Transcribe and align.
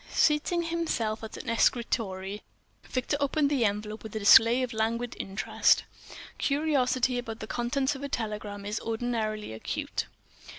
Seating 0.09 0.63
himself 0.63 1.23
at 1.23 1.37
an 1.37 1.47
escritoire, 1.47 2.39
Victor 2.85 3.17
opened 3.19 3.51
the 3.51 3.63
envelope 3.65 4.01
with 4.01 4.15
a 4.15 4.19
display 4.19 4.63
of 4.63 4.73
languid 4.73 5.15
interest. 5.19 5.83
Curiosity 6.39 7.19
about 7.19 7.39
the 7.39 7.45
contents 7.45 7.93
of 7.93 8.01
a 8.01 8.09
telegram 8.09 8.65
is 8.65 8.79
ordinarily 8.79 9.53
acute. 9.53 10.07